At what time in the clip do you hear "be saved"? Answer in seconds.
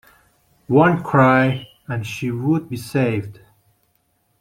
2.69-3.39